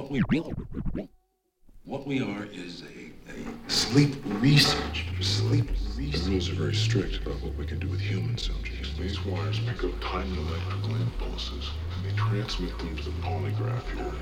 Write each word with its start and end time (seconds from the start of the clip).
what 0.00 0.10
we 0.10 0.22
what 1.84 2.06
we 2.06 2.22
are 2.22 2.44
is 2.44 2.82
a, 2.82 3.30
a 3.32 3.70
sleep 3.70 4.14
research. 4.24 5.06
Sleep 5.20 5.68
research. 5.96 6.24
The 6.24 6.30
rules 6.30 6.48
are 6.48 6.54
very 6.54 6.74
strict 6.74 7.16
about 7.16 7.40
what 7.42 7.54
we 7.56 7.66
can 7.66 7.78
do 7.78 7.88
with 7.88 8.00
human 8.00 8.38
subjects. 8.38 8.96
These 8.96 9.24
wires 9.26 9.58
pick 9.60 9.84
up 9.84 9.90
tiny 10.00 10.38
electrical 10.38 10.94
impulses 10.96 11.68
and 11.96 12.10
they 12.10 12.16
transmit 12.16 12.78
them 12.78 12.96
to 12.96 13.04
the 13.04 13.10
polygraph 13.22 13.84
here. 13.94 14.12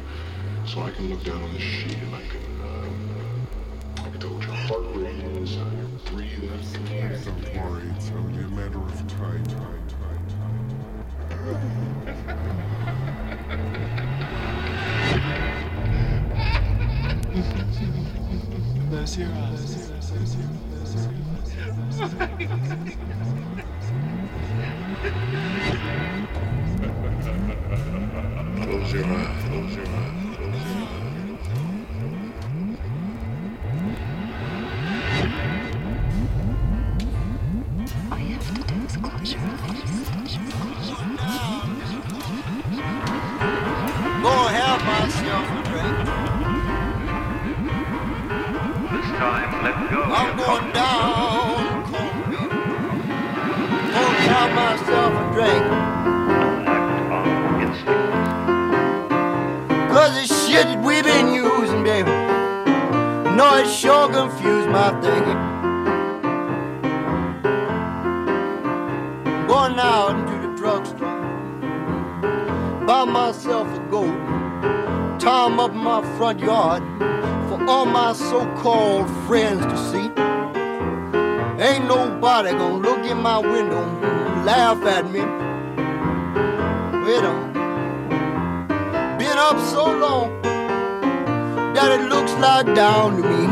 So 0.66 0.80
I 0.82 0.90
can 0.90 1.10
look 1.10 1.22
down 1.22 1.40
on 1.42 1.52
this 1.52 1.62
sheet 1.62 1.98
and 1.98 2.14
I 2.14 2.22
can, 2.22 2.60
uh, 2.60 4.02
I 4.04 4.10
can 4.10 4.20
tell 4.20 4.34
what 4.34 4.42
your 4.42 4.54
heart 4.54 4.96
rate 4.96 5.24
is, 5.42 5.54
how 5.54 5.70
you're 5.76 6.00
breathing. 6.10 6.50
Don't 7.24 7.70
worry, 7.70 7.88
it's 7.96 8.10
only 8.10 8.42
a 8.42 8.48
matter 8.48 8.79
of 8.79 9.06
time. 9.06 9.45
time, 9.45 9.46
time, 9.46 9.88
Close 19.08 19.17
your 28.93 29.07
eyes. 29.07 29.47
My 83.42 83.53
window 83.53 83.84
laugh 84.44 84.83
at 84.84 85.05
me. 85.12 85.20
Wait. 87.05 87.22
Been 89.19 89.39
up 89.39 89.58
so 89.75 89.84
long 90.05 90.42
that 91.75 91.92
it 91.92 92.08
looks 92.08 92.33
like 92.34 92.67
down 92.75 93.17
to 93.17 93.22
me. 93.33 93.45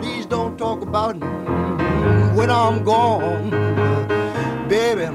Please 0.00 0.26
don't 0.26 0.56
talk 0.56 0.82
about 0.82 1.16
me 1.16 1.26
when 2.36 2.50
I'm 2.50 2.84
gone. 2.84 3.50
Baby, 4.68 5.08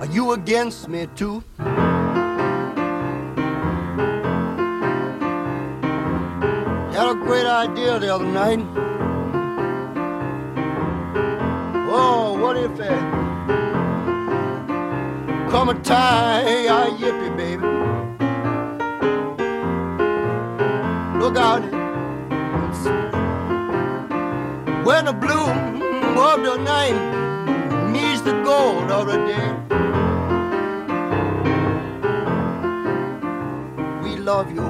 are 0.00 0.06
you 0.06 0.32
against 0.32 0.88
me 0.88 1.08
too? 1.16 1.42
Had 6.92 7.08
a 7.08 7.14
great 7.14 7.46
idea 7.46 7.98
the 7.98 8.14
other 8.14 8.26
night. 8.26 8.99
Oh, 12.62 12.68
what 12.68 12.72
if 12.72 12.80
it 12.80 13.20
come 15.50 15.68
a 15.70 15.74
tie, 15.82 16.44
yippee, 16.98 17.36
baby. 17.36 17.66
Look 21.18 21.36
out. 21.36 21.62
When 24.84 25.04
the 25.06 25.12
blue 25.12 25.50
of 26.20 26.42
the 26.44 26.56
night 26.58 26.96
meets 27.90 28.20
the 28.22 28.32
gold 28.44 28.90
of 28.90 29.06
the 29.06 29.16
day. 29.16 29.48
We 34.02 34.16
love 34.16 34.52
you. 34.52 34.69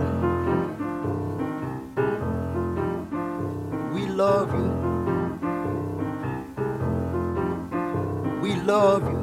Love 8.70 9.02
you. 9.02 9.19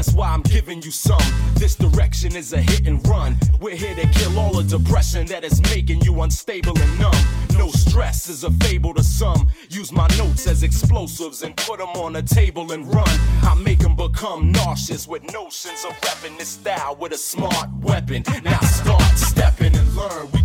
That's 0.00 0.14
why 0.14 0.30
I'm 0.30 0.40
giving 0.40 0.80
you 0.80 0.90
some. 0.90 1.20
This 1.56 1.74
direction 1.74 2.34
is 2.34 2.54
a 2.54 2.58
hit 2.62 2.86
and 2.86 3.06
run. 3.06 3.36
We're 3.60 3.76
here 3.76 3.94
to 3.94 4.08
kill 4.08 4.38
all 4.38 4.54
the 4.54 4.62
depression 4.62 5.26
that 5.26 5.44
is 5.44 5.60
making 5.60 6.00
you 6.00 6.22
unstable 6.22 6.72
and 6.80 6.98
numb. 6.98 7.12
No 7.58 7.68
stress 7.68 8.26
is 8.30 8.42
a 8.42 8.50
fable 8.64 8.94
to 8.94 9.02
some. 9.02 9.50
Use 9.68 9.92
my 9.92 10.08
notes 10.16 10.46
as 10.46 10.62
explosives 10.62 11.42
and 11.42 11.54
put 11.54 11.80
them 11.80 11.90
on 11.90 12.14
the 12.14 12.22
table 12.22 12.72
and 12.72 12.86
run. 12.94 13.20
I 13.42 13.54
make 13.62 13.80
them 13.80 13.94
become 13.94 14.50
nauseous 14.50 15.06
with 15.06 15.22
notions 15.34 15.84
of 15.84 15.92
repping 16.00 16.38
this 16.38 16.48
style 16.48 16.96
with 16.98 17.12
a 17.12 17.18
smart 17.18 17.68
weapon. 17.82 18.24
Now 18.42 18.60
start 18.60 19.18
stepping 19.18 19.76
and 19.76 19.94
learn. 19.94 20.30
We 20.32 20.39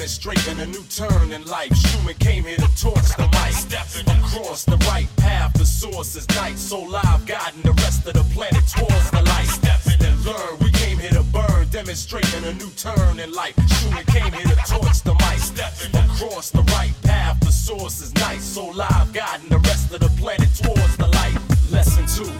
demonstrating 0.00 0.58
a 0.60 0.66
new 0.66 0.82
turn 0.84 1.30
in 1.30 1.44
life. 1.44 1.76
Schumann 1.76 2.14
came 2.14 2.42
here 2.44 2.56
to 2.56 2.70
torch 2.74 3.10
the 3.18 3.28
mic. 3.36 3.52
Stepping 3.52 4.08
across 4.16 4.64
the 4.64 4.78
right 4.88 5.06
path, 5.18 5.52
the 5.52 5.66
source 5.66 6.16
is 6.16 6.26
night. 6.30 6.56
So 6.56 6.80
live, 6.80 7.26
guiding 7.26 7.60
the 7.60 7.72
rest 7.72 8.06
of 8.06 8.14
the 8.14 8.24
planet 8.32 8.66
towards 8.66 9.10
the 9.10 9.20
light. 9.20 9.46
Stepping 9.46 10.06
and 10.06 10.24
learn. 10.24 10.56
We 10.62 10.70
came 10.72 10.98
here 10.98 11.10
to 11.10 11.22
burn, 11.24 11.68
demonstrating 11.68 12.44
a 12.44 12.54
new 12.54 12.70
turn 12.78 13.20
in 13.20 13.30
life. 13.32 13.52
Schumann 13.68 14.06
came 14.06 14.32
here 14.32 14.48
to 14.48 14.56
torch 14.72 15.02
the 15.02 15.12
mic. 15.20 15.38
Stepping 15.38 15.94
across 16.00 16.48
the 16.48 16.62
right 16.72 16.94
path, 17.02 17.38
the 17.40 17.52
source 17.52 18.00
is 18.00 18.14
night. 18.14 18.40
So 18.40 18.68
live, 18.68 19.12
guiding 19.12 19.50
the 19.50 19.58
rest 19.58 19.92
of 19.92 20.00
the 20.00 20.08
planet 20.16 20.48
towards 20.54 20.96
the 20.96 21.08
light. 21.08 21.36
Lesson 21.70 22.06
two, 22.06 22.32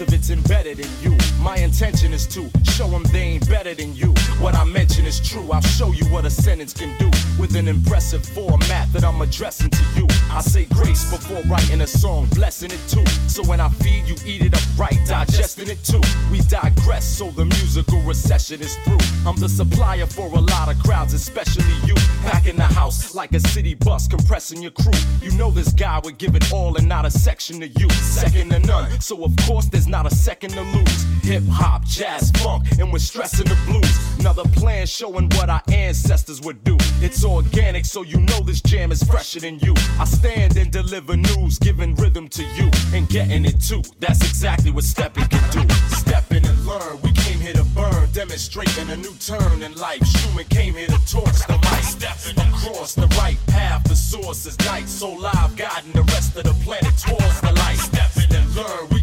rest 0.00 0.12
of 0.12 0.18
it's 0.18 0.30
embedded 0.30 0.80
in 0.80 0.88
you. 1.02 1.16
My 1.40 1.56
intention 1.56 2.12
is 2.12 2.26
to 2.28 2.48
show 2.64 2.88
them 2.88 3.02
they 3.12 3.20
ain't 3.20 3.48
better 3.48 3.74
than 3.74 3.94
you. 3.94 4.12
What 4.40 4.54
I 4.54 4.64
mention 4.64 5.06
is 5.06 5.20
true, 5.20 5.50
I'll 5.52 5.60
show 5.60 5.92
you 5.92 6.04
what 6.06 6.24
a 6.24 6.30
sentence 6.30 6.72
can 6.72 6.96
do 6.98 7.19
with 7.38 7.56
an 7.56 7.68
impressive 7.68 8.24
format 8.24 8.92
that 8.92 9.04
I'm 9.04 9.20
addressing 9.20 9.70
to 9.70 9.84
you. 9.96 10.06
I 10.30 10.40
say 10.40 10.64
grace 10.66 11.10
before 11.10 11.42
writing 11.42 11.80
a 11.80 11.86
song, 11.86 12.26
blessing 12.34 12.70
it 12.70 12.80
too. 12.88 13.04
So 13.28 13.42
when 13.44 13.60
I 13.60 13.68
feed 13.68 14.06
you, 14.06 14.16
eat 14.24 14.42
it 14.42 14.54
up 14.54 14.62
right, 14.78 14.98
digesting 15.06 15.68
it 15.68 15.82
too. 15.84 16.00
We 16.30 16.40
digress, 16.40 17.06
so 17.06 17.30
the 17.30 17.44
musical 17.44 18.00
recession 18.02 18.60
is 18.60 18.76
through. 18.84 18.98
I'm 19.26 19.36
the 19.36 19.48
supplier 19.48 20.06
for 20.06 20.26
a 20.26 20.40
lot 20.40 20.70
of 20.70 20.78
crowds, 20.82 21.14
especially 21.14 21.64
you. 21.84 21.94
Back 22.24 22.46
in 22.46 22.56
the 22.56 22.64
house, 22.64 23.14
like 23.14 23.32
a 23.34 23.40
city 23.40 23.74
bus, 23.74 24.08
compressing 24.08 24.62
your 24.62 24.72
crew. 24.72 24.92
You 25.22 25.30
know 25.32 25.50
this 25.50 25.72
guy 25.72 26.00
would 26.04 26.18
give 26.18 26.34
it 26.34 26.52
all 26.52 26.76
and 26.76 26.88
not 26.88 27.04
a 27.04 27.10
section 27.10 27.60
to 27.60 27.68
you. 27.68 27.88
Second 27.90 28.50
to 28.50 28.58
none, 28.60 29.00
so 29.00 29.24
of 29.24 29.36
course 29.46 29.66
there's 29.66 29.88
not 29.88 30.06
a 30.06 30.14
second 30.14 30.50
to 30.52 30.62
lose. 30.62 31.02
Hip 31.22 31.42
hop, 31.48 31.84
jazz, 31.84 32.30
funk, 32.32 32.64
and 32.78 32.92
we're 32.92 32.98
stressing 32.98 33.46
the 33.46 33.56
blues. 33.66 34.18
Another 34.18 34.44
plan 34.44 34.86
showing 34.86 35.28
what 35.30 35.48
our 35.50 35.62
ancestors 35.72 36.40
would 36.40 36.62
do. 36.64 36.76
It's 37.02 37.19
organic, 37.24 37.84
so 37.84 38.02
you 38.02 38.18
know 38.20 38.40
this 38.40 38.60
jam 38.60 38.92
is 38.92 39.02
fresher 39.02 39.40
than 39.40 39.58
you. 39.60 39.74
I 39.98 40.04
stand 40.04 40.56
and 40.56 40.70
deliver 40.70 41.16
news, 41.16 41.58
giving 41.58 41.94
rhythm 41.96 42.28
to 42.28 42.42
you 42.42 42.70
and 42.94 43.08
getting 43.08 43.44
it 43.44 43.60
too. 43.60 43.82
That's 43.98 44.20
exactly 44.20 44.70
what 44.70 44.84
stepping 44.84 45.26
can 45.26 45.50
do. 45.50 45.74
Stepping 45.88 46.46
and 46.46 46.66
learn, 46.66 47.00
we 47.02 47.12
came 47.12 47.38
here 47.40 47.54
to 47.54 47.64
burn, 47.64 48.08
demonstrating 48.12 48.90
a 48.90 48.96
new 48.96 49.14
turn 49.14 49.62
in 49.62 49.74
life. 49.74 50.04
Schumann 50.06 50.46
came 50.46 50.74
here 50.74 50.88
to 50.88 51.00
torch 51.06 51.40
the 51.46 51.58
mic. 51.62 51.84
Stepping 51.84 52.40
across 52.48 52.94
the 52.94 53.06
right 53.18 53.38
path, 53.48 53.84
the 53.84 53.96
source 53.96 54.46
is 54.46 54.58
night. 54.60 54.88
So 54.88 55.10
live, 55.12 55.56
guiding 55.56 55.92
the 55.92 56.02
rest 56.02 56.36
of 56.36 56.44
the 56.44 56.54
planet 56.64 56.96
towards 56.98 57.40
the 57.40 57.52
light. 57.52 57.78
Stepping 57.78 58.34
and 58.36 58.54
learn, 58.54 58.88
we 58.90 59.00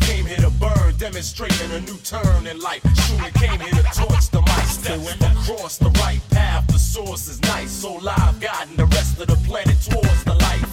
demonstrating 1.07 1.71
a 1.71 1.79
new 1.79 1.95
turn 1.99 2.45
in 2.47 2.59
life. 2.59 2.81
Schumann 2.99 3.31
came 3.31 3.59
here 3.61 3.71
to 3.71 3.83
torch 3.95 4.29
the 4.29 4.41
mic. 4.41 4.65
Stepping 4.65 5.23
across 5.37 5.77
the 5.77 5.89
right 6.01 6.19
path, 6.31 6.67
the 6.67 6.77
source 6.77 7.29
is 7.29 7.41
nice. 7.43 7.71
So 7.71 7.93
live, 7.95 8.41
guiding 8.41 8.75
the 8.75 8.87
rest 8.87 9.17
of 9.21 9.27
the 9.27 9.37
planet 9.47 9.79
towards 9.81 10.23
the 10.25 10.33
light. 10.33 10.66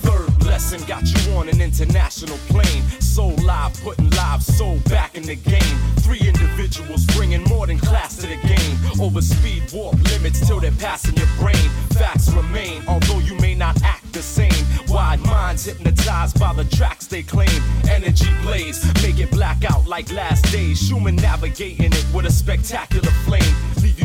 Lesson 0.54 0.86
got 0.86 1.02
you 1.02 1.32
on 1.32 1.48
an 1.48 1.60
international 1.60 2.38
plane. 2.46 2.84
So 3.00 3.26
live, 3.42 3.74
putting 3.82 4.08
live 4.10 4.40
soul 4.40 4.78
back 4.88 5.16
in 5.16 5.24
the 5.24 5.34
game. 5.34 5.76
Three 5.96 6.20
individuals 6.20 7.04
bringing 7.06 7.42
more 7.42 7.66
than 7.66 7.76
class 7.76 8.18
to 8.18 8.28
the 8.28 8.36
game. 8.36 8.76
Over 9.00 9.20
speed, 9.20 9.64
warp 9.72 10.00
limits 10.12 10.46
till 10.46 10.60
they're 10.60 10.70
passing 10.78 11.16
your 11.16 11.26
brain. 11.40 11.68
Facts 11.98 12.32
remain, 12.32 12.84
although 12.86 13.18
you 13.18 13.34
may 13.38 13.56
not 13.56 13.82
act 13.82 14.12
the 14.12 14.22
same. 14.22 14.64
Wide 14.86 15.18
minds 15.24 15.64
hypnotized 15.64 16.38
by 16.38 16.52
the 16.52 16.64
tracks 16.66 17.08
they 17.08 17.24
claim. 17.24 17.60
Energy 17.90 18.30
blaze, 18.42 18.84
make 19.02 19.18
it 19.18 19.32
black 19.32 19.64
out 19.68 19.88
like 19.88 20.12
last 20.12 20.52
days. 20.52 20.78
Schumann 20.78 21.16
navigating 21.16 21.92
it 21.92 22.06
with 22.14 22.26
a 22.26 22.32
spectacular 22.32 23.10
flame. 23.26 23.54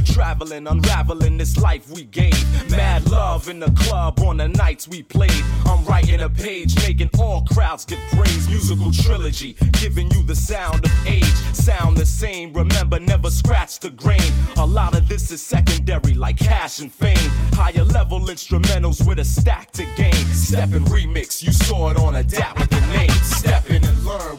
Traveling, 0.06 0.68
unraveling 0.68 1.38
this 1.38 1.58
life 1.58 1.90
we 1.90 2.04
gave. 2.04 2.34
Mad 2.70 3.10
love 3.10 3.50
in 3.50 3.60
the 3.60 3.72
club 3.72 4.20
on 4.20 4.38
the 4.38 4.48
nights 4.48 4.88
we 4.88 5.04
played. 5.04 5.44
I'm 5.66 5.84
writing 5.86 6.22
a 6.22 6.30
page, 6.30 6.76
making 6.78 7.10
all 7.20 7.44
crowds 7.54 7.86
give 7.86 8.00
praise. 8.12 8.48
Musical 8.50 8.92
trilogy, 8.92 9.56
giving 9.74 10.12
you 10.12 10.24
the 10.24 10.36
sound 10.36 10.86
of 10.86 11.08
age. 11.08 11.24
Sound 11.54 11.98
the 11.98 12.06
same, 12.06 12.54
remember, 12.54 13.00
never 13.00 13.30
scratch 13.30 13.80
the 13.80 13.90
grain. 13.92 14.32
A 14.58 14.66
lot 14.66 14.96
of 14.96 15.08
this 15.08 15.32
is 15.32 15.42
secondary, 15.42 16.14
like 16.14 16.38
cash 16.38 16.80
and 16.80 16.92
fame. 16.92 17.30
Higher 17.54 17.84
level 17.86 18.20
instrumentals 18.22 19.06
with 19.08 19.20
a 19.20 19.26
stack 19.26 19.72
to 19.72 19.86
gain. 19.96 20.14
Step 20.34 20.74
and 20.74 20.86
remix, 20.88 21.44
you 21.44 21.52
saw 21.52 21.90
it 21.92 21.98
on 21.98 22.16
Adapt 22.16 22.60
with 22.60 22.70
the 22.70 22.82
name. 22.98 23.10
Step 23.24 23.70
in 23.70 23.84
and 23.84 24.06
learn, 24.06 24.38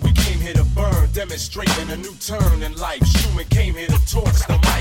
demonstrating 1.21 1.91
a 1.91 1.97
new 1.99 2.15
turn 2.15 2.63
in 2.63 2.75
life. 2.77 3.05
Schumann 3.05 3.45
came 3.51 3.75
here 3.75 3.89
to 3.89 4.01
torch 4.07 4.41
the 4.49 4.57
mic. 4.65 4.81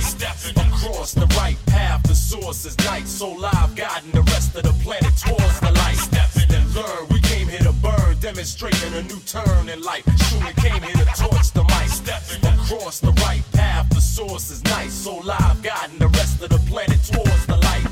Across 0.56 1.16
the 1.16 1.26
right 1.36 1.58
path, 1.66 2.02
the 2.04 2.16
source 2.16 2.64
is 2.66 2.78
night. 2.86 3.06
So 3.08 3.30
live, 3.34 3.76
guiding 3.76 4.12
the 4.12 4.22
rest 4.22 4.56
of 4.56 4.64
the 4.64 4.72
planet 4.82 5.12
towards 5.18 5.60
the 5.60 5.72
light. 5.72 5.98
Stepping 5.98 6.56
and 6.56 6.74
learn, 6.74 7.08
we 7.12 7.20
came 7.20 7.50
here 7.50 7.60
to 7.60 7.74
burn, 7.74 8.18
demonstrating 8.22 8.94
a 8.94 9.04
new 9.04 9.20
turn 9.26 9.68
in 9.68 9.82
life. 9.82 10.06
Schumann 10.28 10.54
came 10.54 10.82
here 10.82 11.04
to 11.04 11.12
torch 11.22 11.52
the 11.52 11.64
mic. 11.76 11.90
Stepping 11.90 12.48
across 12.48 13.02
the 13.02 13.12
right 13.28 13.44
path, 13.52 13.90
the 13.90 14.00
source 14.00 14.50
is 14.50 14.64
night. 14.64 14.92
So 14.92 15.18
live, 15.18 15.62
guiding 15.62 16.00
the 16.00 16.08
rest 16.08 16.42
of 16.42 16.48
the 16.48 16.62
planet 16.72 17.04
towards 17.04 17.46
the 17.48 17.58
light. 17.68 17.88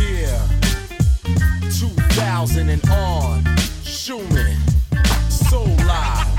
Yeah. 0.00 0.40
2000 1.68 2.70
and 2.70 2.88
on. 2.88 3.44
Schumann, 3.84 4.56
so 5.28 5.64
live. 5.84 6.32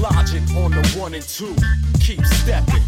Logic 0.00 0.40
on 0.56 0.70
the 0.70 0.96
one 0.98 1.12
and 1.12 1.22
two. 1.22 1.54
Keep 2.00 2.24
stepping. 2.24 2.80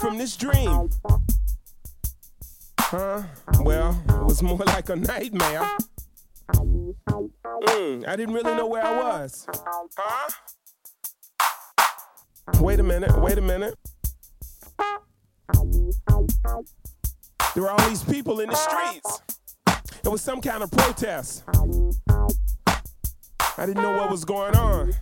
from 0.00 0.16
this 0.16 0.36
dream? 0.36 0.88
Huh? 2.80 3.22
Well, 3.60 4.02
it 4.08 4.24
was 4.24 4.42
more 4.42 4.56
like 4.58 4.88
a 4.88 4.96
nightmare. 4.96 5.68
Mm, 6.54 8.08
I 8.08 8.16
didn't 8.16 8.34
really 8.34 8.54
know 8.56 8.66
where 8.66 8.84
I 8.84 8.96
was. 8.96 9.46
Huh? 9.96 10.30
Wait 12.60 12.80
a 12.80 12.82
minute, 12.82 13.16
wait 13.18 13.38
a 13.38 13.42
minute. 13.42 13.74
There 17.54 17.62
were 17.64 17.70
all 17.70 17.88
these 17.88 18.04
people 18.04 18.40
in 18.40 18.48
the 18.48 18.56
streets. 18.56 19.22
It 20.02 20.08
was 20.08 20.22
some 20.22 20.40
kind 20.40 20.62
of 20.62 20.70
protest. 20.70 21.44
I 23.58 23.66
didn't 23.66 23.82
know 23.82 23.92
what 23.92 24.10
was 24.10 24.24
going 24.24 24.56
on. 24.56 24.94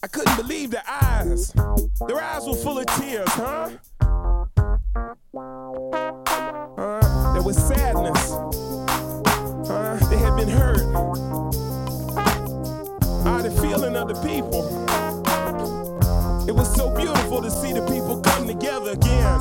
I 0.00 0.06
couldn't 0.06 0.36
believe 0.36 0.70
their 0.70 0.84
eyes. 0.88 1.52
Their 2.06 2.22
eyes 2.22 2.46
were 2.46 2.54
full 2.54 2.78
of 2.78 2.86
tears, 2.86 3.28
huh? 3.30 3.70
Uh, 6.78 7.32
there 7.32 7.42
was 7.42 7.56
sadness. 7.56 8.32
Uh, 9.68 9.98
they 10.08 10.18
had 10.18 10.36
been 10.36 10.48
hurt. 10.48 10.86
I 13.26 13.38
uh, 13.38 13.42
the 13.42 13.50
feeling 13.60 13.96
of 13.96 14.06
the 14.06 14.14
people. 14.22 14.62
It 16.48 16.54
was 16.54 16.72
so 16.76 16.94
beautiful 16.94 17.42
to 17.42 17.50
see 17.50 17.72
the 17.72 17.84
people 17.86 18.20
come 18.20 18.46
together 18.46 18.92
again 18.92 19.40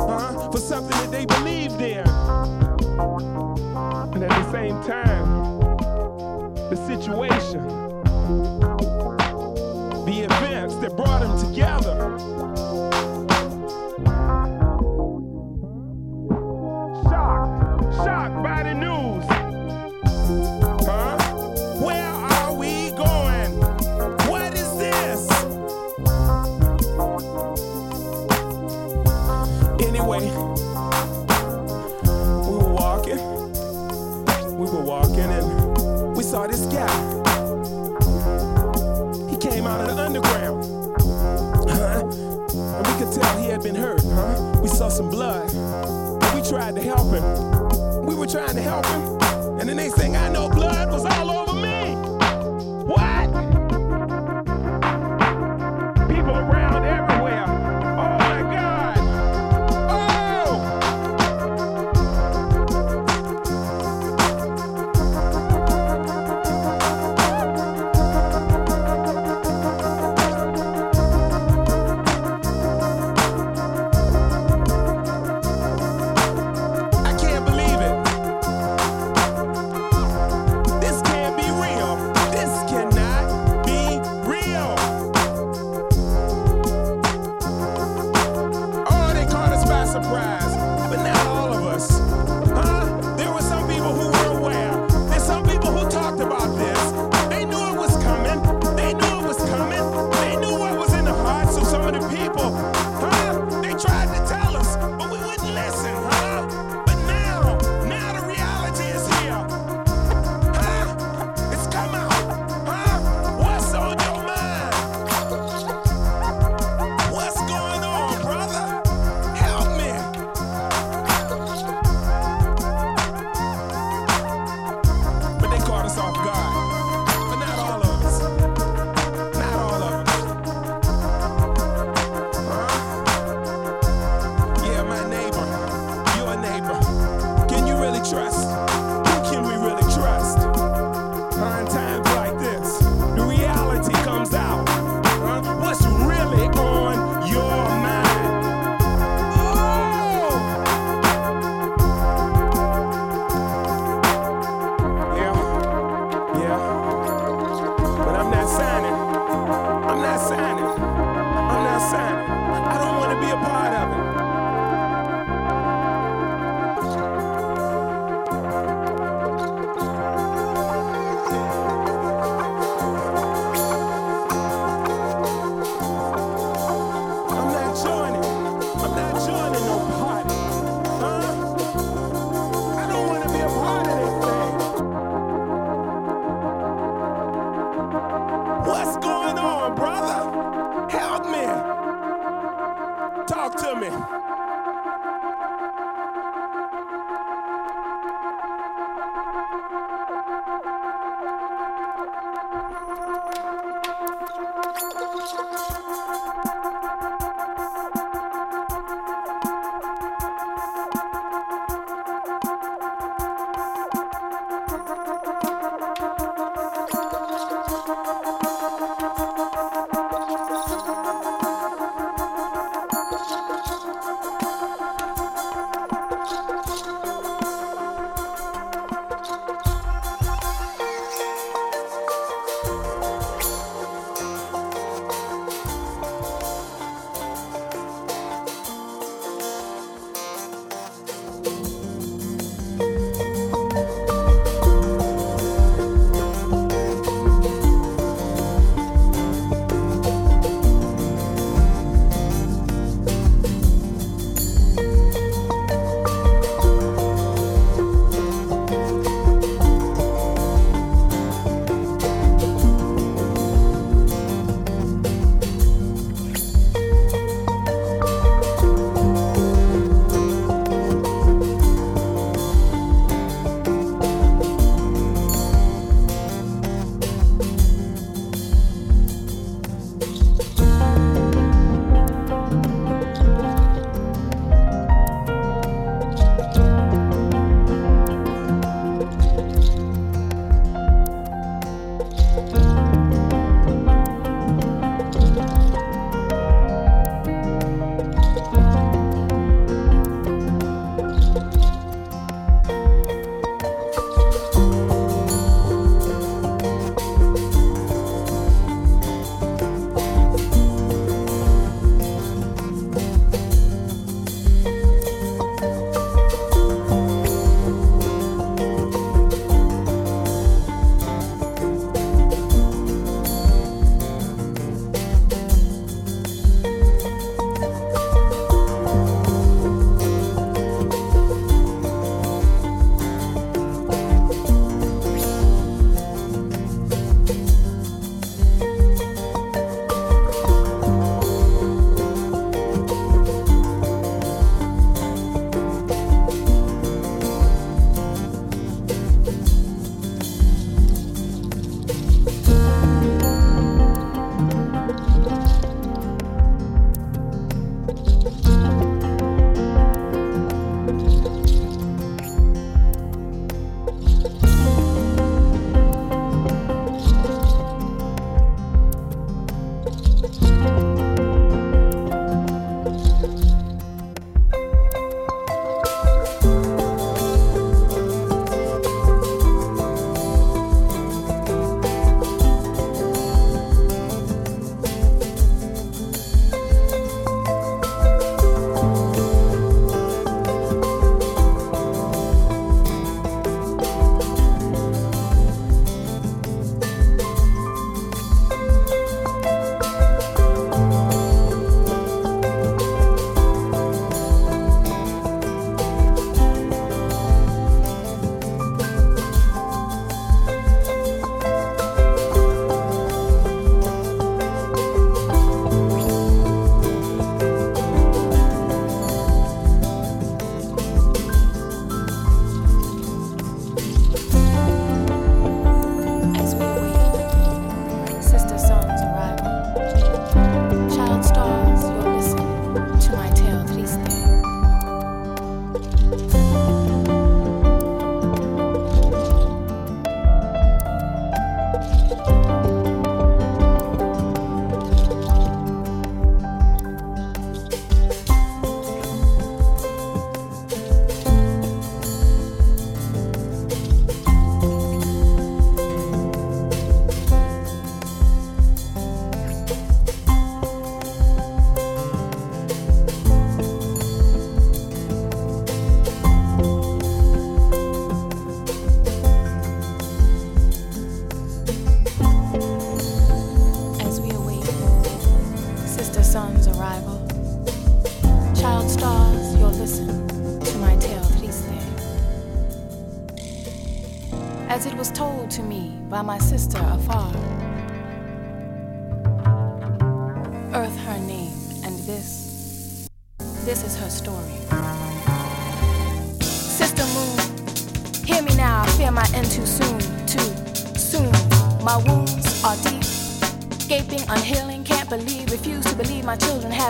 uh, 0.00 0.50
for 0.50 0.58
something 0.58 0.98
that 0.98 1.12
they 1.12 1.26
believed 1.26 1.80
in. 1.80 2.06
And 4.14 4.24
at 4.24 4.30
the 4.30 4.50
same 4.50 4.82
time, 4.82 5.60
the 6.70 6.76
situation. 6.88 7.81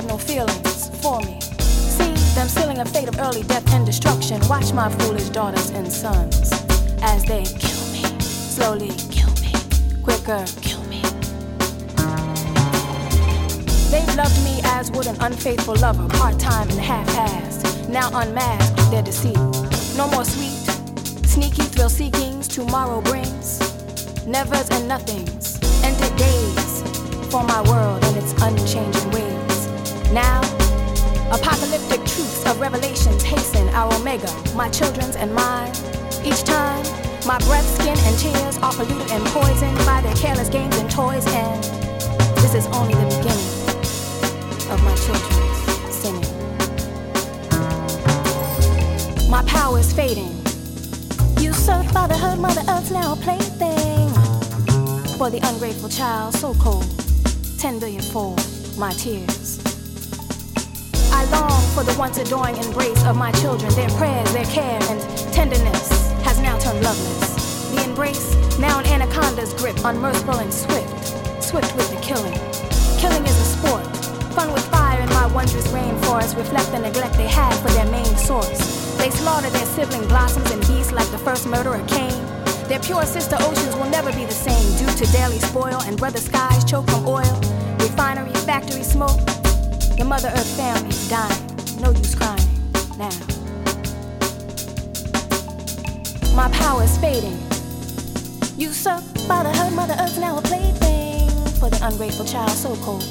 No 0.05 0.19
feelings 0.19 0.89
for 1.01 1.21
me. 1.21 1.41
See 1.61 2.13
them 2.35 2.49
sealing 2.49 2.79
a 2.79 2.85
fate 2.85 3.09
of 3.09 3.19
early 3.21 3.43
death 3.43 3.73
and 3.73 3.85
destruction. 3.85 4.41
Watch 4.49 4.73
my 4.73 4.89
foolish 4.91 5.29
daughters 5.29 5.71
and 5.71 5.91
sons 5.91 6.53
as 7.03 7.25
they 7.25 7.45
kill 7.45 7.85
me, 7.93 8.21
slowly 8.21 8.91
kill 9.11 9.33
me, 9.43 9.53
quicker 10.03 10.45
kill 10.61 10.83
me. 10.85 11.03
They've 13.91 14.17
loved 14.17 14.45
me 14.45 14.61
as 14.65 14.91
would 14.93 15.07
an 15.07 15.17
unfaithful 15.21 15.77
lover, 15.77 16.09
part 16.09 16.39
time 16.39 16.69
and 16.71 16.81
half 16.81 17.07
assed. 17.09 17.89
Now 17.89 18.11
unmasked 18.13 18.91
their 18.91 19.03
deceit. 19.03 19.37
No 19.97 20.09
more 20.09 20.25
sweet, 20.25 20.65
sneaky 21.27 21.63
thrill 21.63 21.91
seekings 21.91 22.49
tomorrow 22.49 23.01
brings. 23.03 23.61
Nevers 24.27 24.71
and 24.71 24.89
nothings, 24.89 25.59
ended 25.85 26.17
days 26.17 26.83
for 27.31 27.43
my 27.45 27.61
world 27.69 28.03
and 28.05 28.17
its 28.17 28.33
unchanging 28.43 29.11
ways. 29.11 29.32
Now, 30.13 30.43
apocalyptic 31.33 32.05
truths 32.05 32.45
of 32.45 32.61
revelations 32.61 33.23
hasten 33.23 33.67
our 33.71 33.95
omega, 33.95 34.31
my 34.55 34.69
children's 34.69 35.17
and 35.17 35.35
mine. 35.35 35.73
Each 36.23 36.43
time, 36.45 36.85
my 37.27 37.39
breath, 37.49 37.67
skin, 37.81 37.97
and 37.97 38.19
tears 38.19 38.59
are 38.59 38.75
polluted 38.75 39.11
and 39.11 39.25
poisoned 39.29 39.79
by 39.87 40.03
their 40.03 40.15
careless 40.17 40.51
games 40.51 40.77
and 40.77 40.91
toys, 40.91 41.27
and 41.29 41.65
this 42.37 42.55
is 42.55 42.67
only 42.75 42.93
the 42.93 43.07
beginning 43.07 43.53
of 44.71 44.83
my 44.85 44.95
children's 44.97 45.95
sinning. 45.97 46.29
My 49.31 49.43
power 49.45 49.79
is 49.79 49.95
fading. 49.95 50.37
Usurped 51.41 51.91
fatherhood, 51.91 52.39
Mother 52.39 52.63
Earth's 52.69 52.91
now 52.91 53.15
a 53.15 53.17
plaything. 53.17 54.11
For 55.17 55.31
the 55.31 55.41
ungrateful 55.43 55.89
child, 55.89 56.35
so 56.35 56.53
cold, 56.55 56.85
ten 57.59 57.79
billion 57.79 58.03
fold 58.03 58.39
my 58.77 58.93
tears. 58.93 59.42
For 61.73 61.83
the 61.83 61.99
once 61.99 62.19
adoring 62.19 62.59
embrace 62.59 63.03
of 63.07 63.17
my 63.17 63.33
children. 63.33 63.73
Their 63.75 63.89
prayers, 63.97 64.31
their 64.35 64.45
care, 64.45 64.79
and 64.91 65.01
tenderness 65.33 65.89
has 66.23 66.39
now 66.39 66.59
turned 66.59 66.85
loveless. 66.85 67.73
The 67.75 67.83
embrace, 67.83 68.37
now 68.59 68.79
an 68.79 68.87
anaconda's 68.87 69.55
grip, 69.55 69.77
unmerciful 69.83 70.39
and 70.39 70.53
swift, 70.53 71.43
swift 71.43 71.75
with 71.75 71.89
the 71.91 72.01
killing. 72.01 72.39
Killing 73.01 73.25
is 73.25 73.39
a 73.41 73.49
sport, 73.57 73.87
fun 74.35 74.53
with 74.53 74.63
fire 74.69 75.01
in 75.01 75.09
my 75.09 75.27
wondrous 75.29 75.67
rainforest, 75.69 76.37
reflect 76.37 76.71
the 76.73 76.79
neglect 76.79 77.15
they 77.15 77.27
had 77.27 77.55
for 77.63 77.71
their 77.71 77.91
main 77.91 78.17
source. 78.17 78.95
They 78.99 79.11
slaughter 79.11 79.49
their 79.49 79.67
sibling 79.67 80.07
blossoms 80.09 80.51
and 80.51 80.61
beasts 80.69 80.93
like 80.93 81.11
the 81.11 81.19
first 81.19 81.47
murderer 81.47 81.83
Cain. 81.89 82.13
Their 82.69 82.81
pure 82.81 83.07
sister 83.07 83.37
oceans 83.41 83.75
will 83.77 83.91
never 83.91 84.13
be 84.13 84.27
the 84.27 84.39
same 84.47 84.77
due 84.77 84.93
to 84.93 85.11
daily 85.11 85.39
spoil 85.39 85.81
and 85.83 85.97
brother 85.97 86.21
skies 86.21 86.65
choke 86.65 86.89
from 86.91 87.09
oil, 87.09 87.41
refinery, 87.81 88.33
factory 88.45 88.85
smoke. 88.85 89.19
The 89.99 90.05
Mother 90.05 90.29
Earth 90.29 90.57
family 90.57 90.91
dying. 91.09 91.81
No 91.81 91.91
use 91.91 92.15
crying 92.15 92.49
now. 92.99 93.11
My 96.35 96.49
power 96.53 96.83
is 96.83 96.97
fading. 96.99 97.39
Usurped 98.57 99.29
by 99.29 99.43
the 99.43 99.53
hurt 99.53 99.73
Mother 99.73 99.95
Earth 100.01 100.19
now 100.19 100.39
a 100.39 100.43
plaything 100.43 101.31
for 101.61 101.71
the 101.71 101.79
ungrateful 101.83 102.25
child 102.25 102.51
so 102.51 102.75
cold. 102.77 103.05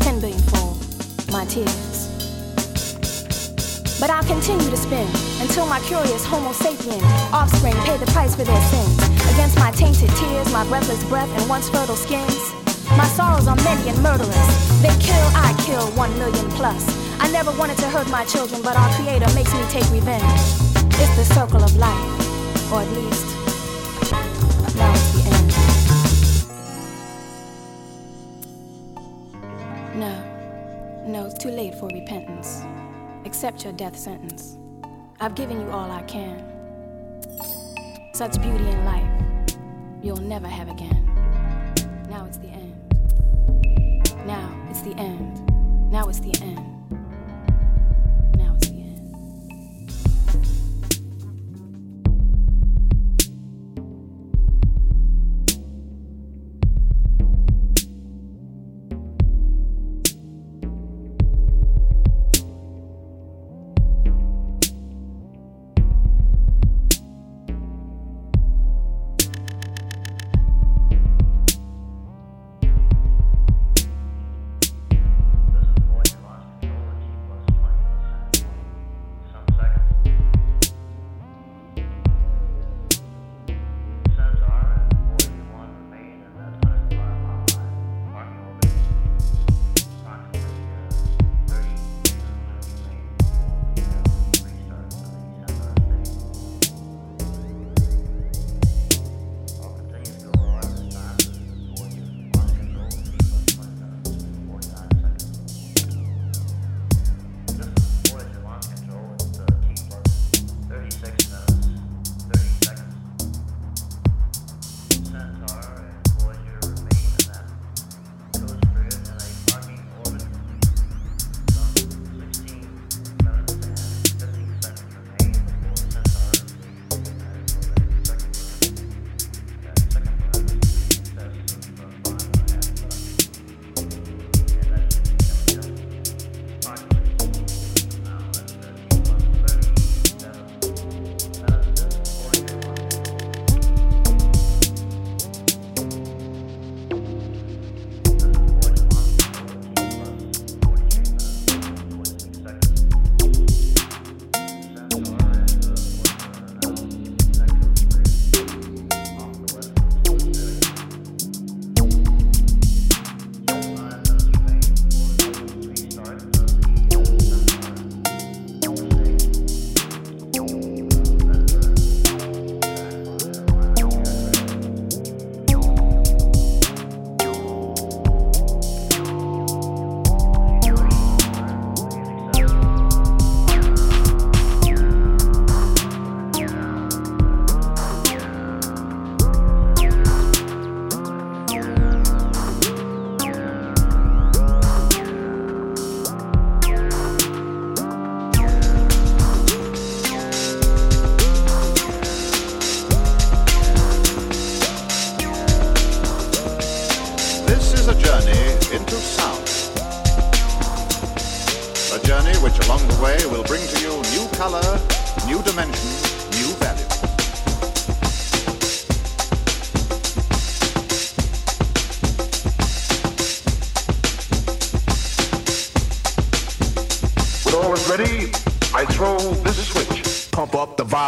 Ten 0.00 0.20
billion 0.20 0.40
fold 0.52 0.76
my 1.30 1.44
tears. 1.46 2.08
But 4.00 4.10
I'll 4.10 4.24
continue 4.24 4.70
to 4.70 4.76
spin 4.76 5.08
until 5.40 5.66
my 5.66 5.80
curious 5.80 6.24
Homo 6.24 6.50
sapien 6.50 7.02
offspring 7.32 7.74
pay 7.82 7.96
the 7.96 8.06
price 8.12 8.34
for 8.34 8.44
their 8.44 8.62
sins. 8.70 8.98
Against 9.34 9.58
my 9.58 9.70
tainted 9.72 10.10
tears, 10.16 10.52
my 10.52 10.64
breathless 10.68 11.02
breath, 11.04 11.30
and 11.38 11.48
once 11.48 11.68
fertile 11.68 11.96
skins. 11.96 12.57
My 12.96 13.06
sorrows 13.14 13.46
are 13.46 13.56
many 13.56 13.88
and 13.90 14.02
murderous. 14.02 14.80
They 14.80 14.94
kill, 15.00 15.26
I 15.34 15.54
kill, 15.64 15.90
one 15.92 16.16
million 16.18 16.48
plus. 16.52 16.84
I 17.20 17.30
never 17.30 17.50
wanted 17.52 17.78
to 17.78 17.88
hurt 17.88 18.08
my 18.10 18.24
children, 18.24 18.62
but 18.62 18.76
our 18.76 18.88
Creator 18.94 19.32
makes 19.34 19.52
me 19.52 19.62
take 19.68 19.88
revenge. 19.90 20.24
It's 21.00 21.16
the 21.16 21.24
circle 21.34 21.62
of 21.62 21.76
life, 21.76 22.72
or 22.72 22.82
at 22.82 22.90
least, 22.92 23.26
now 24.76 24.92
it's 24.92 25.12
the 25.12 25.22
end. 25.34 25.48
No, 29.94 30.12
no, 31.06 31.26
it's 31.26 31.38
too 31.42 31.50
late 31.50 31.74
for 31.74 31.88
repentance. 31.88 32.62
Accept 33.24 33.64
your 33.64 33.72
death 33.72 33.96
sentence. 33.96 34.56
I've 35.20 35.34
given 35.34 35.60
you 35.60 35.70
all 35.70 35.90
I 35.90 36.02
can. 36.02 36.44
Such 38.14 38.40
beauty 38.40 38.68
in 38.68 38.84
life, 38.84 39.56
you'll 40.02 40.16
never 40.16 40.48
have 40.48 40.68
again. 40.68 41.04
Now 42.08 42.24
it's 42.24 42.38
the 42.38 42.48
end. 42.48 42.57
The 44.88 44.96
end. 44.96 45.90
Now 45.92 46.08
it's 46.08 46.20
the 46.20 46.34
end. 46.40 46.67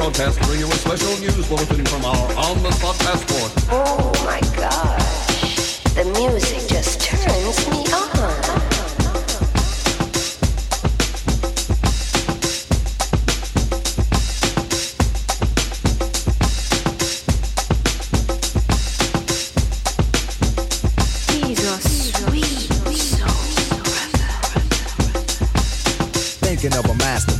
Broadcast 0.00 0.40
to 0.40 0.46
bring 0.46 0.58
you 0.58 0.66
a 0.66 0.72
special 0.76 1.14
news 1.18 1.46
bulletin 1.46 1.84
from 1.84 2.02
our 2.06 2.16
on-the-spot 2.34 2.98
passport. 3.00 3.52
Oh 3.70 4.10
my 4.24 4.40
gosh. 4.56 5.84
The 5.92 6.04
music 6.18 6.66
just 6.70 7.02
turns 7.02 7.68
me 7.68 7.84
on. 7.92 8.08
These 21.28 21.62
are 21.70 21.80
sweet 21.80 22.72
souls. 22.96 23.76
Thinking 26.40 26.74
of 26.74 26.86
a 26.86 26.94
master 26.94 27.39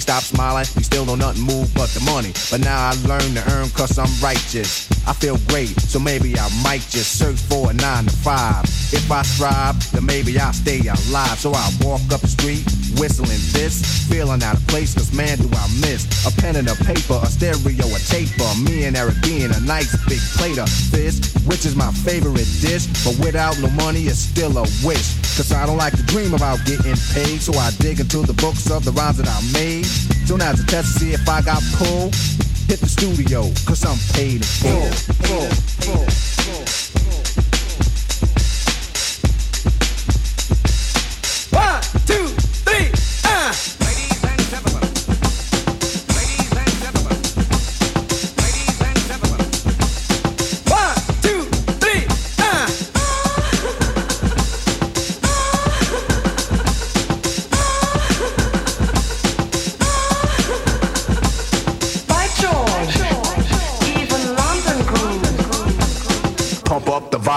Funny. 0.00 0.20
Stop 0.20 0.22
smiling. 0.22 0.66
You 0.76 0.82
still 0.82 1.04
don't 1.04 1.18
nothing 1.18 1.42
move 1.42 1.72
but 1.74 1.88
the 1.90 2.00
money. 2.00 2.32
But 2.50 2.60
now 2.60 2.90
I 2.90 2.92
learn 3.06 3.34
to 3.34 3.42
earn 3.52 3.70
cause 3.70 3.98
I'm 3.98 4.10
righteous. 4.22 4.88
I 5.06 5.12
feel 5.12 5.38
great, 5.48 5.78
so 5.80 5.98
maybe 5.98 6.38
I 6.38 6.48
might 6.62 6.84
just 6.88 7.18
search 7.18 7.36
for 7.36 7.70
a 7.70 7.74
nine 7.74 8.04
to 8.04 8.10
five. 8.10 8.64
If 8.92 9.10
I 9.10 9.22
strive, 9.22 9.76
then 9.92 10.06
maybe 10.06 10.38
I'll 10.38 10.52
stay 10.52 10.80
alive. 10.80 11.38
So 11.38 11.52
I 11.52 11.70
walk 11.80 12.00
up 12.12 12.20
the 12.20 12.28
street, 12.28 12.64
whistling 13.00 13.40
this, 13.56 13.80
feeling 14.08 14.42
out 14.42 14.54
of 14.54 14.66
place, 14.68 14.92
cause 14.92 15.10
man 15.16 15.38
do 15.38 15.48
I 15.56 15.66
miss 15.80 16.04
a 16.28 16.30
pen 16.40 16.56
and 16.56 16.68
a 16.68 16.74
paper, 16.84 17.18
a 17.22 17.26
stereo, 17.26 17.86
a 17.88 17.98
taper. 18.12 18.44
Me 18.60 18.84
and 18.84 18.94
Eric 18.94 19.16
being 19.22 19.50
a 19.50 19.60
nice 19.60 19.96
big 20.04 20.20
plate 20.36 20.58
of 20.58 20.68
fish, 20.68 21.16
which 21.48 21.64
is 21.64 21.74
my 21.74 21.90
favorite 22.04 22.46
dish. 22.60 22.86
But 23.02 23.16
without 23.24 23.58
no 23.58 23.70
money, 23.70 24.04
it's 24.04 24.18
still 24.18 24.52
a 24.58 24.68
wish. 24.84 25.16
Cause 25.34 25.50
I 25.50 25.64
don't 25.64 25.78
like 25.78 25.96
to 25.96 26.02
dream 26.04 26.34
about 26.34 26.60
getting 26.66 26.94
paid, 27.16 27.40
so 27.40 27.54
I 27.54 27.70
dig 27.80 28.00
into 28.00 28.20
the 28.20 28.34
books 28.34 28.70
of 28.70 28.84
the 28.84 28.92
rhymes 28.92 29.16
that 29.16 29.28
I 29.28 29.40
made. 29.56 29.86
So 30.28 30.36
now's 30.36 30.60
a 30.60 30.66
test 30.66 30.92
to 30.92 30.98
see 31.00 31.12
if 31.14 31.26
I 31.26 31.40
got 31.40 31.62
pulled. 31.72 32.14
Hit 32.68 32.80
the 32.80 32.88
studio, 32.88 33.48
cause 33.64 33.82
I'm 33.82 33.98
paid 34.12 34.36
in 34.36 34.42
full, 34.44 34.92
full, 35.24 35.48
full. 35.96 36.29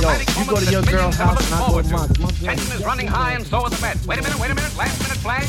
Yo, 0.00 0.10
you 0.40 0.46
go 0.48 0.56
to 0.56 0.70
your 0.70 0.82
that 0.82 0.90
girl's 0.90 1.16
house 1.16 1.36
looked 1.36 1.52
and 1.52 1.54
I 1.54 1.68
go 1.68 1.82
to 1.82 1.88
to. 1.88 1.94
mine. 1.94 2.08
Come 2.14 2.24
on, 2.24 2.32
man. 2.42 2.56
Tension 2.56 2.72
is 2.76 2.84
running 2.84 3.06
high 3.06 3.32
and 3.32 3.46
so 3.46 3.58
are 3.62 3.70
the 3.70 3.80
bets. 3.80 4.06
Wait 4.06 4.18
a 4.18 4.22
minute, 4.22 4.38
wait 4.40 4.50
a 4.50 4.54
minute. 4.54 4.76
Last 4.76 5.00
minute 5.02 5.18
flash. 5.18 5.48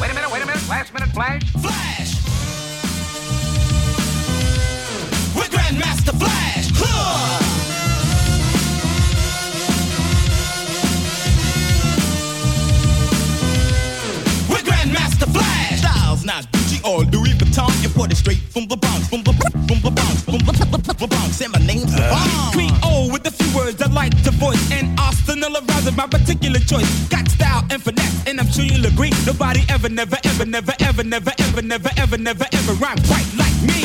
Wait 0.00 0.10
a 0.10 0.14
minute, 0.14 0.30
wait 0.32 0.42
a 0.42 0.46
minute. 0.46 0.68
Last 0.68 0.92
minute 0.94 1.10
flash. 1.10 1.42
Flash. 1.52 2.14
We're 5.36 5.50
Grandmaster 5.50 6.14
Flash. 6.18 6.70
Huh. 6.74 7.38
We're 14.48 14.64
Grandmaster 14.64 15.28
Flash. 15.32 15.78
Styles 15.78 16.24
not 16.24 16.59
Or 16.84 17.04
Louis 17.04 17.34
Vuitton. 17.34 17.70
Imported 17.84 18.16
straight 18.16 18.42
from 18.54 18.66
the 18.68 18.76
Bronx, 18.76 19.08
from 19.08 19.22
the 19.22 19.32
from 19.68 19.80
the 19.82 19.90
Bronx, 19.90 20.22
from 20.22 20.38
the, 20.38 20.52
the 20.98 21.06
Bronx. 21.06 21.40
And 21.40 21.52
my 21.52 21.60
name's 21.66 21.92
Savon. 21.92 22.22
Uh. 22.22 22.50
Creole 22.52 23.10
with 23.12 23.26
a 23.26 23.30
few 23.30 23.50
words 23.56 23.82
I 23.82 23.88
like 23.90 24.14
to 24.24 24.30
voice. 24.32 24.60
And 24.72 24.98
Austin 24.98 25.40
arousing 25.80 25.96
my 25.96 26.06
particular 26.06 26.60
choice. 26.60 26.88
Got 27.08 27.28
style 27.28 27.64
and 27.70 27.82
finesse, 27.82 28.26
and 28.26 28.40
I'm 28.40 28.48
sure 28.48 28.64
you'll 28.64 28.86
agree. 28.86 29.12
Nobody 29.26 29.64
ever, 29.68 29.88
never, 29.88 30.16
ever, 30.24 30.44
never, 30.44 30.72
ever, 30.80 31.04
never, 31.04 31.32
ever, 31.38 31.62
never, 31.62 31.90
ever, 31.96 32.18
never, 32.18 32.46
ever 32.52 32.72
rhyme 32.74 32.98
quite 33.08 33.28
like 33.36 33.56
me. 33.62 33.80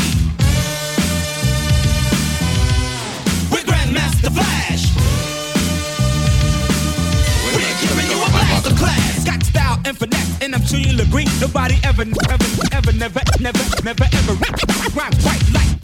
We're 3.52 3.66
Grandmaster 3.66 4.32
Flash. 4.34 4.84
We're 7.56 7.76
giving 7.82 8.12
you 8.12 8.24
a 8.24 8.30
blaster 8.30 8.76
class. 8.76 9.15
Style 9.76 9.88
and 9.88 9.98
finesse, 9.98 10.42
and 10.42 10.56
I'm 10.56 10.66
sure 10.66 10.80
you'll 10.80 11.02
agree. 11.02 11.26
Nobody 11.42 11.76
ever, 11.84 12.04
ever, 12.04 12.46
ever, 12.72 12.92
never, 12.94 13.22
never, 13.40 13.60
never, 13.84 14.04
ever 14.04 14.34
rhyme 14.94 15.14
quite 15.22 15.54
like, 15.54 15.75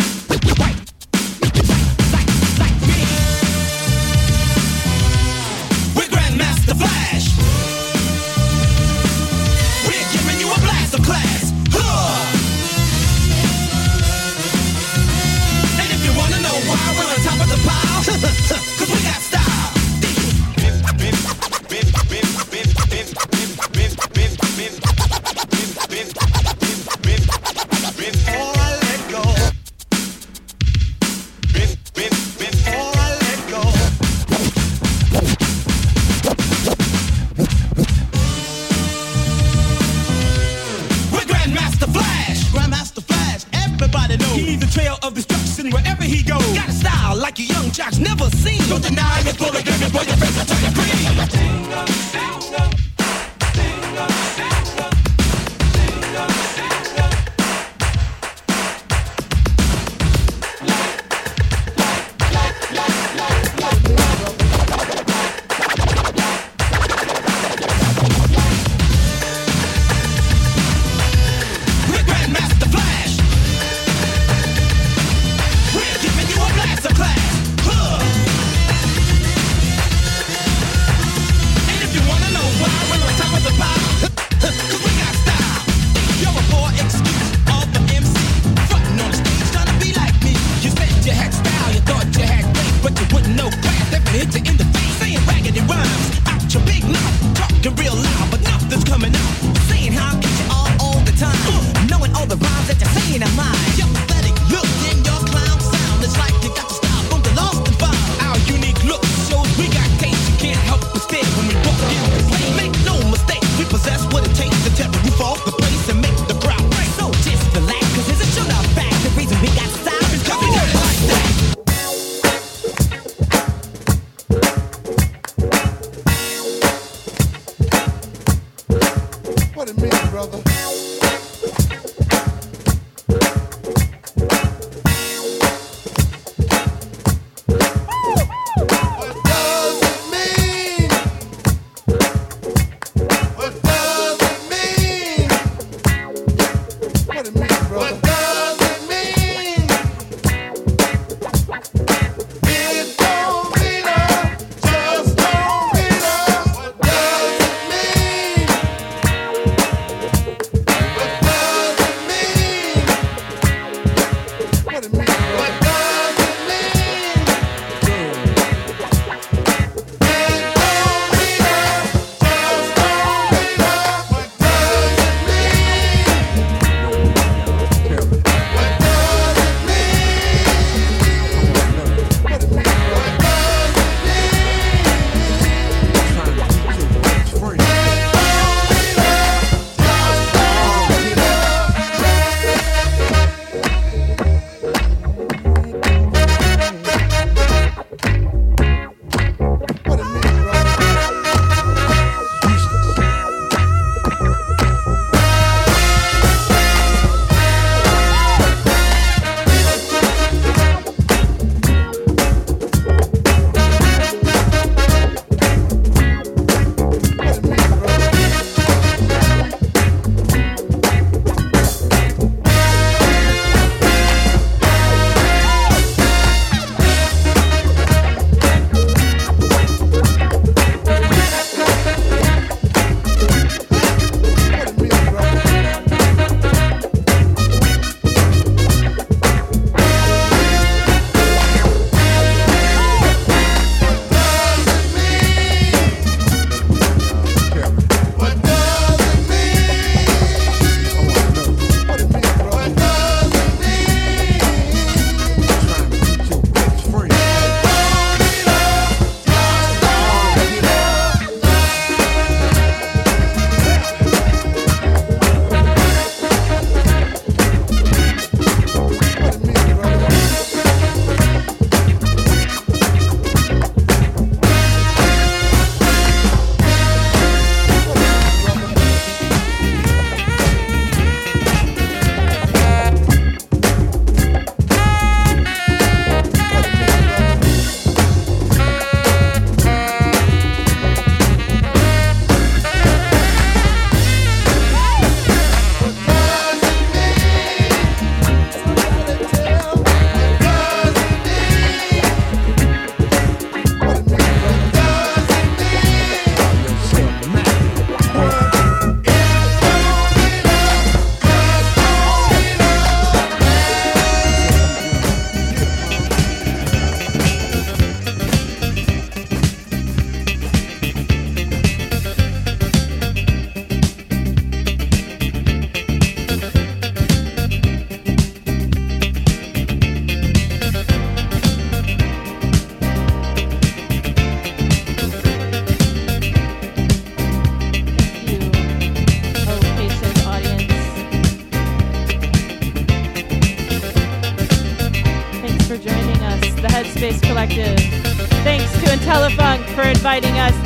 inviting 349.92 350.40
us. 350.40 350.61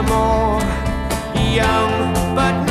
anymore. 0.00 0.62
Young 1.34 2.34
but 2.34 2.69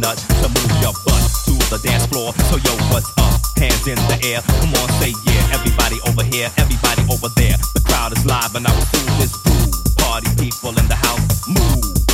nut 0.00 0.18
to 0.42 0.48
move 0.48 0.72
your 0.80 0.94
butt 1.04 1.22
to 1.46 1.54
the 1.70 1.78
dance 1.82 2.06
floor. 2.06 2.32
So, 2.50 2.56
yo, 2.56 2.72
what's 2.90 3.10
up? 3.18 3.40
Hands 3.58 3.86
in 3.86 3.98
the 4.06 4.18
air. 4.24 4.40
Come 4.42 4.74
on, 4.80 4.88
say 5.02 5.12
yeah. 5.26 5.54
Everybody 5.54 5.98
over 6.08 6.22
here, 6.22 6.50
everybody 6.56 7.02
over 7.10 7.28
there. 7.36 7.56
The 7.74 7.82
crowd 7.84 8.16
is 8.16 8.24
live, 8.24 8.54
and 8.54 8.66
I 8.66 8.72
will 8.72 8.88
do 8.92 9.02
this 9.18 9.34
groove. 9.42 9.74
Party 9.98 10.30
people 10.38 10.70
in 10.78 10.86
the 10.88 10.96
house, 10.96 11.48
move. 11.48 12.07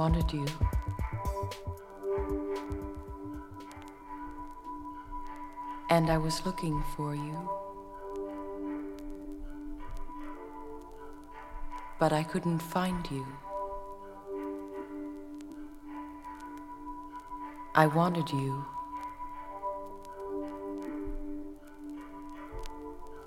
Wanted 0.00 0.32
you. 0.32 0.46
And 5.90 6.08
I 6.08 6.16
was 6.16 6.40
looking 6.46 6.82
for 6.96 7.14
you. 7.14 7.36
But 11.98 12.14
I 12.14 12.22
couldn't 12.22 12.60
find 12.60 13.10
you. 13.10 13.26
I 17.74 17.86
wanted 17.86 18.30
you. 18.30 18.64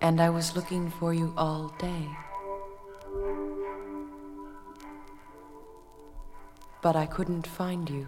And 0.01 0.19
I 0.19 0.31
was 0.31 0.55
looking 0.55 0.89
for 0.89 1.13
you 1.13 1.35
all 1.37 1.71
day. 1.77 2.09
But 6.83 6.97
I 6.97 7.05
couldn't 7.05 7.47
find 7.47 7.89
you. 7.89 8.07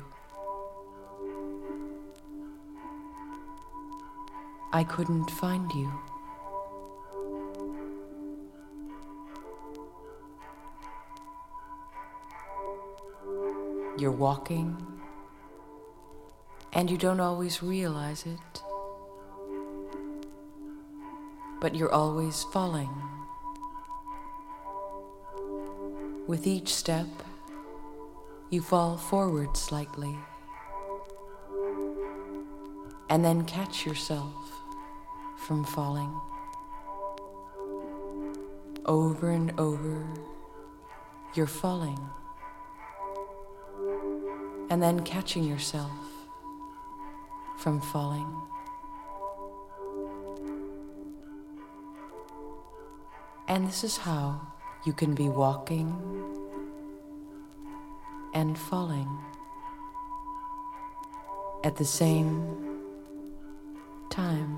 I 4.74 4.84
couldn't 4.84 5.32
find 5.32 5.72
you. 5.72 5.90
You're 13.98 14.12
walking, 14.12 14.76
and 16.74 16.92
you 16.92 16.98
don't 16.98 17.22
always 17.22 17.64
realize 17.64 18.26
it, 18.26 18.62
but 21.62 21.76
you're 21.76 21.94
always 21.94 22.44
falling. 22.52 22.94
With 26.28 26.46
each 26.46 26.74
step, 26.74 27.08
you 28.50 28.62
fall 28.62 28.96
forward 28.98 29.58
slightly, 29.58 30.18
and 33.10 33.26
then 33.26 33.44
catch 33.46 33.86
yourself 33.86 34.34
from 35.38 35.64
falling. 35.64 36.14
Over 38.86 39.32
and 39.32 39.60
over, 39.60 40.08
you're 41.34 41.48
falling, 41.48 42.00
and 44.70 44.82
then 44.82 45.00
catching 45.02 45.44
yourself 45.44 45.92
from 47.58 47.82
falling. 47.82 48.28
And 53.48 53.68
this 53.68 53.84
is 53.84 53.98
how 53.98 54.42
you 54.86 54.94
can 54.94 55.16
be 55.16 55.30
walking 55.30 56.45
and 58.36 58.58
falling 58.58 59.08
at 61.64 61.78
the 61.78 61.86
same 61.86 62.82
time. 64.10 64.58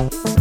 Even 0.00 0.33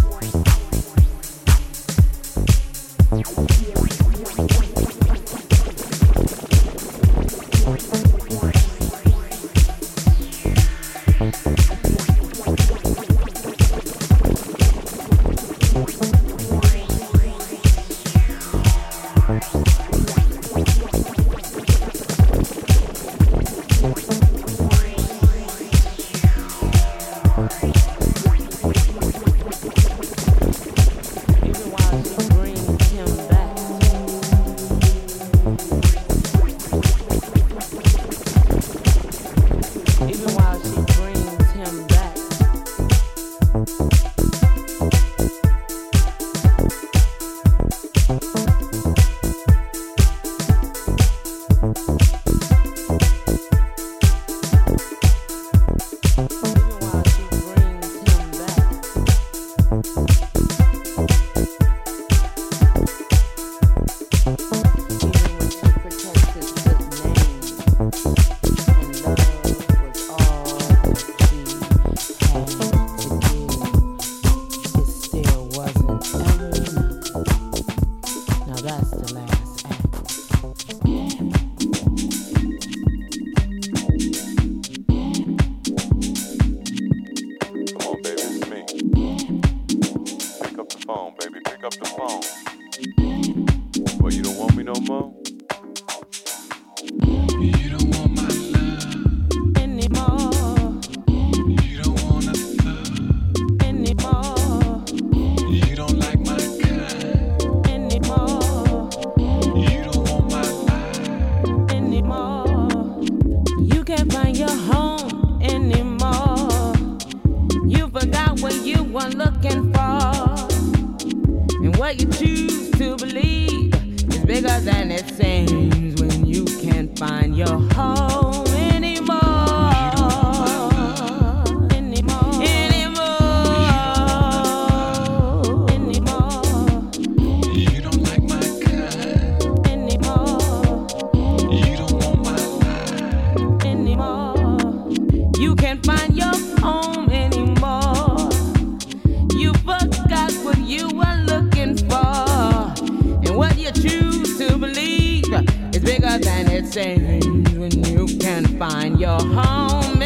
when 157.64 157.84
you 157.86 158.06
can't 158.18 158.48
find 158.60 159.00
your 159.00 159.20
home 159.20 160.02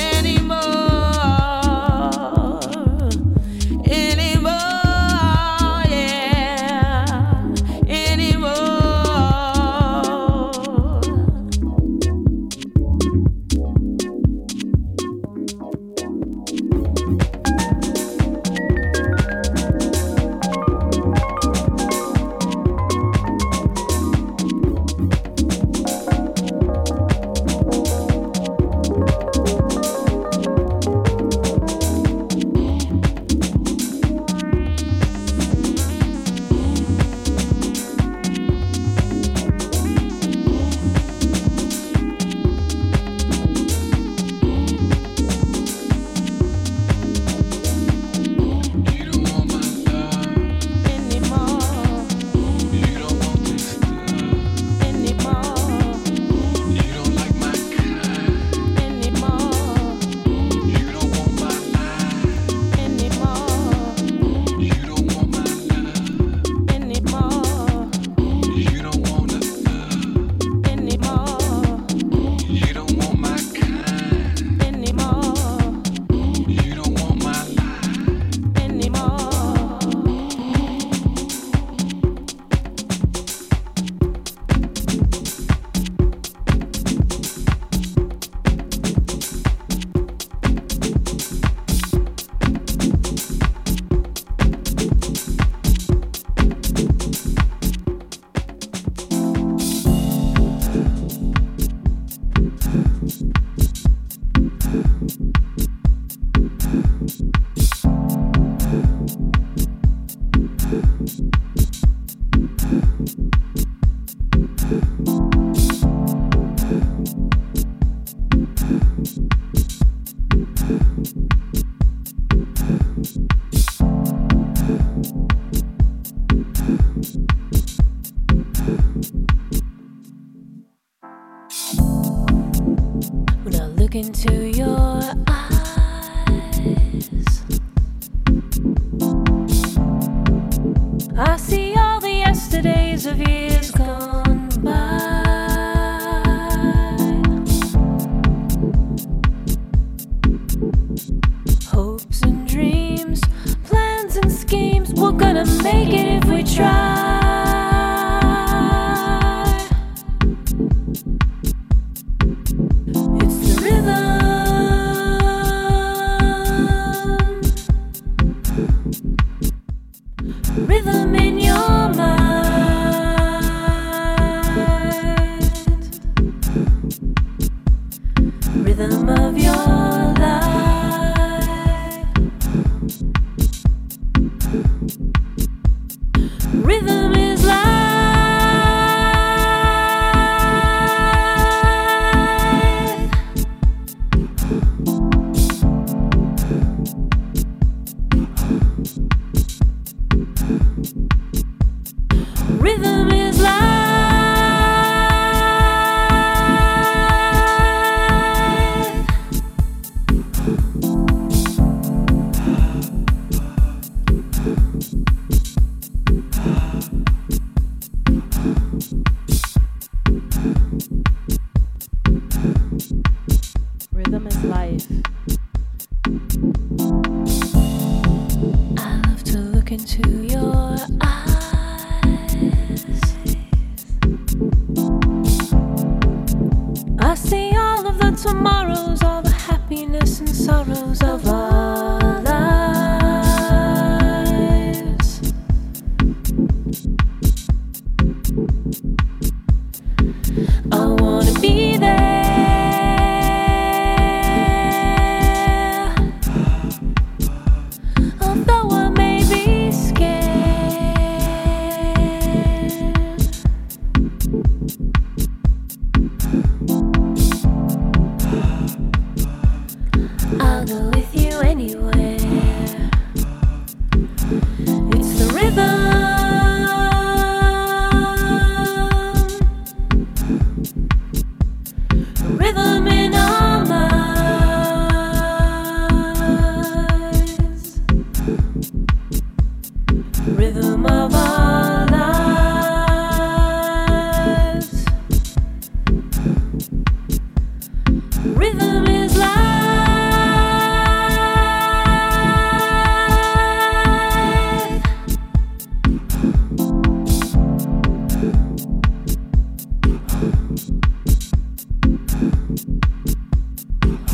make 155.73 155.89
it 155.89 156.07
if 156.07 156.25
we 156.29 156.43
try. 156.43 157.26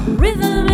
Rhythm 0.05 0.72